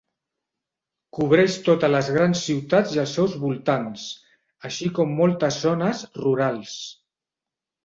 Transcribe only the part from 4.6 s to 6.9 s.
així com moltes zones rurals.